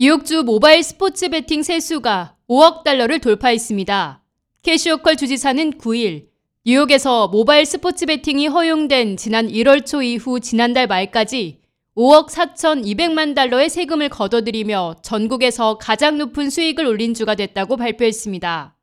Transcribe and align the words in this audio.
뉴욕주 0.00 0.44
모바일 0.44 0.84
스포츠 0.84 1.28
베팅 1.28 1.64
세수가 1.64 2.36
5억 2.48 2.84
달러를 2.84 3.18
돌파했습니다. 3.18 4.22
캐시 4.62 4.86
호컬 4.86 5.16
주지사는 5.16 5.72
9일 5.72 6.26
뉴욕에서 6.64 7.26
모바일 7.26 7.66
스포츠 7.66 8.06
베팅이 8.06 8.46
허용된 8.46 9.16
지난 9.16 9.48
1월 9.48 9.84
초 9.84 10.00
이후 10.00 10.38
지난달 10.38 10.86
말까지 10.86 11.58
5억 11.96 12.28
4,200만 12.28 13.34
달러의 13.34 13.68
세금을 13.68 14.08
거둬들이며 14.10 14.98
전국에서 15.02 15.78
가장 15.78 16.16
높은 16.16 16.48
수익을 16.48 16.86
올린 16.86 17.12
주가 17.12 17.34
됐다고 17.34 17.76
발표했습니다. 17.76 18.76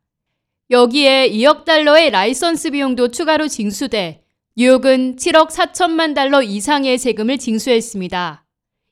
여기에 0.70 1.29
2억 1.29 1.63
달러의 1.63 2.11
라이선스 2.11 2.71
비용도 2.71 3.11
추가로 3.11 3.47
징수돼 3.47 4.21
뉴욕은 4.57 5.16
7억 5.16 5.50
4천만 5.50 6.13
달러 6.13 6.41
이상의 6.41 6.97
세금을 6.97 7.38
징수했습니다. 7.38 8.45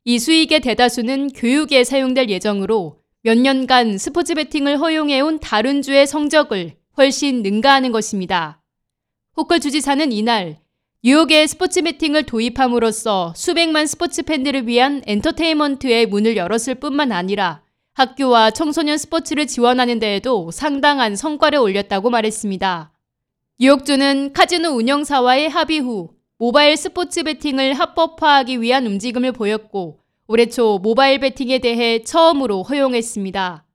이 0.05 0.19
수익의 0.19 0.59
대다수는 0.59 1.29
교육에 1.29 1.85
사용될 1.85 2.29
예정으로 2.29 2.99
몇 3.21 3.37
년간 3.37 3.97
스포츠 3.97 4.35
베팅을 4.35 4.77
허용해온 4.77 5.39
다른 5.39 5.81
주의 5.81 6.05
성적을 6.05 6.73
훨씬 6.97 7.41
능가하는 7.41 7.93
것입니다. 7.93 8.61
호컬 9.37 9.61
주지사는 9.61 10.11
이날 10.11 10.57
뉴욕에 11.05 11.47
스포츠 11.47 11.81
베팅을 11.81 12.23
도입함으로써 12.23 13.33
수백만 13.37 13.87
스포츠 13.87 14.23
팬들을 14.23 14.67
위한 14.67 15.01
엔터테인먼트의 15.05 16.07
문을 16.07 16.35
열었을 16.35 16.75
뿐만 16.75 17.13
아니라 17.13 17.63
학교와 17.93 18.51
청소년 18.51 18.97
스포츠를 18.97 19.47
지원하는 19.47 19.99
데에도 19.99 20.51
상당한 20.51 21.15
성과를 21.15 21.59
올렸다고 21.59 22.09
말했습니다. 22.09 22.91
뉴욕주는 23.59 24.33
카지노 24.33 24.69
운영사와의 24.69 25.49
합의 25.49 25.79
후 25.79 26.09
모바일 26.37 26.75
스포츠 26.75 27.23
베팅을 27.23 27.73
합법화하기 27.73 28.59
위한 28.59 28.85
움직임을 28.85 29.31
보였고 29.31 30.02
올해 30.27 30.45
초 30.45 30.79
모바일 30.79 31.19
베팅에 31.19 31.59
대해 31.59 32.01
처음으로 32.01 32.63
허용했습니다. 32.63 33.65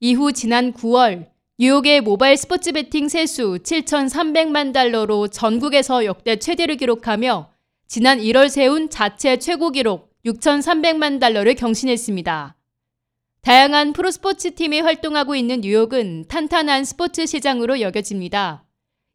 이후 0.00 0.32
지난 0.32 0.72
9월 0.72 1.26
뉴욕의 1.58 2.00
모바일 2.00 2.36
스포츠 2.36 2.72
베팅 2.72 3.08
세수 3.08 3.60
7,300만 3.62 4.72
달러로 4.72 5.28
전국에서 5.28 6.04
역대 6.04 6.36
최대를 6.36 6.76
기록하며 6.76 7.50
지난 7.86 8.18
1월 8.18 8.48
세운 8.48 8.90
자체 8.90 9.38
최고 9.38 9.70
기록 9.70 10.10
6,300만 10.24 11.20
달러를 11.20 11.54
경신했습니다. 11.54 12.56
다양한 13.42 13.92
프로스포츠 13.92 14.54
팀이 14.54 14.80
활동하고 14.80 15.36
있는 15.36 15.60
뉴욕은 15.60 16.24
탄탄한 16.26 16.84
스포츠 16.84 17.26
시장으로 17.26 17.80
여겨집니다. 17.80 18.64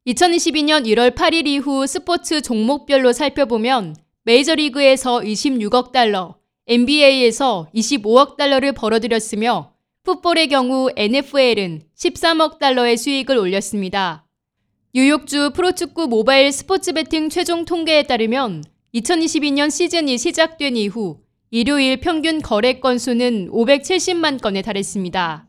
2022년 0.06 0.86
1월 0.86 1.16
8일 1.16 1.48
이후 1.48 1.86
스포츠 1.86 2.42
종목별로 2.42 3.12
살펴보면 3.12 3.96
메이저리그에서 4.24 5.20
26억 5.20 5.92
달러, 5.92 6.38
NBA에서 6.70 7.70
25억 7.74 8.36
달러를 8.36 8.74
벌어들였으며 8.74 9.72
풋볼의 10.04 10.50
경우 10.50 10.90
NFL은 10.98 11.84
13억 11.96 12.60
달러의 12.60 12.98
수익을 12.98 13.38
올렸습니다. 13.38 14.26
뉴욕주 14.94 15.52
프로축구 15.56 16.08
모바일 16.08 16.52
스포츠 16.52 16.92
베팅 16.92 17.30
최종 17.30 17.64
통계에 17.64 18.04
따르면 18.04 18.66
2022년 18.94 19.72
시즌이 19.72 20.18
시작된 20.18 20.76
이후 20.76 21.22
일요일 21.52 22.02
평균 22.02 22.42
거래 22.42 22.82
건수는 22.82 23.50
570만 23.50 24.42
건에 24.42 24.62
달했습니다. 24.62 25.48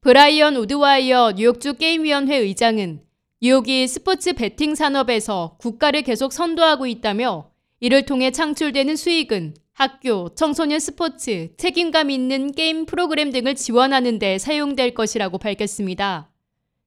브라이언 0.00 0.56
오드와이어 0.56 1.32
뉴욕주 1.36 1.74
게임위원회 1.74 2.36
의장은 2.36 3.02
뉴욕이 3.42 3.86
스포츠 3.86 4.32
베팅 4.32 4.74
산업에서 4.74 5.56
국가를 5.58 6.00
계속 6.00 6.32
선도하고 6.32 6.86
있다며 6.86 7.50
이를 7.80 8.06
통해 8.06 8.30
창출되는 8.30 8.96
수익은 8.96 9.54
학교, 9.74 10.28
청소년 10.36 10.78
스포츠, 10.78 11.48
책임감 11.56 12.08
있는 12.08 12.52
게임 12.52 12.86
프로그램 12.86 13.32
등을 13.32 13.56
지원하는 13.56 14.20
데 14.20 14.38
사용될 14.38 14.94
것이라고 14.94 15.38
밝혔습니다. 15.38 16.30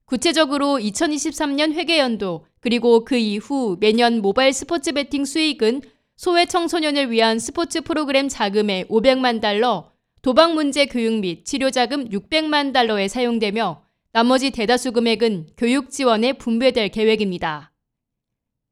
구체적으로 0.06 0.78
2023년 0.80 1.74
회계연도 1.74 2.46
그리고 2.62 3.04
그 3.04 3.18
이후 3.18 3.76
매년 3.82 4.22
모바일 4.22 4.54
스포츠 4.54 4.94
베팅 4.94 5.26
수익은 5.26 5.82
소외 6.16 6.46
청소년을 6.46 7.12
위한 7.12 7.40
스포츠 7.40 7.82
프로그램 7.82 8.30
자금의 8.30 8.86
500만 8.86 9.42
달러, 9.42 9.92
도박 10.22 10.54
문제 10.54 10.86
교육 10.86 11.20
및 11.20 11.44
치료 11.44 11.70
자금 11.72 12.08
600만 12.08 12.72
달러에 12.72 13.10
사용되며 13.10 13.84
나머지 14.14 14.50
대다수 14.50 14.94
금액은 14.94 15.50
교육 15.58 15.92
지원에 15.92 16.34
분배될 16.34 16.90
계획입니다. 16.90 17.74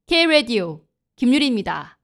K-Radio 0.07 0.85
김유리입니다. 1.17 1.94